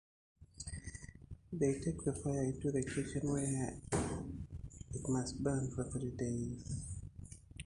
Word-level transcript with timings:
They 1.53 1.79
take 1.79 2.03
the 2.03 2.11
fire 2.13 2.41
into 2.45 2.71
the 2.71 2.81
kitchen, 2.81 3.31
where 3.31 3.77
it 4.95 5.07
must 5.07 5.43
burn 5.43 5.69
for 5.69 5.83
three 5.83 6.09
days. 6.09 6.63